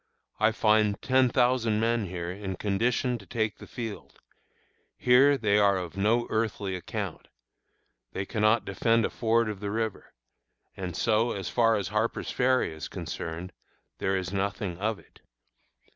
I 0.39 0.51
find 0.51 0.99
ten 0.99 1.29
thousand 1.29 1.79
men 1.79 2.07
here 2.07 2.31
in 2.31 2.55
condition 2.55 3.19
to 3.19 3.27
take 3.27 3.59
the 3.59 3.67
field. 3.67 4.19
Here 4.97 5.37
they 5.37 5.59
are 5.59 5.77
of 5.77 5.95
no 5.95 6.25
earthly 6.31 6.75
account. 6.75 7.27
They 8.11 8.25
cannot 8.25 8.65
defend 8.65 9.05
a 9.05 9.11
ford 9.11 9.47
of 9.47 9.59
the 9.59 9.69
river; 9.69 10.15
and, 10.75 10.97
so 10.97 11.43
far 11.43 11.75
as 11.75 11.89
Harper's 11.89 12.31
Ferry 12.31 12.73
is 12.73 12.87
concerned, 12.87 13.53
there 13.99 14.17
is 14.17 14.33
nothing 14.33 14.79
of 14.79 14.97
it. 14.97 15.21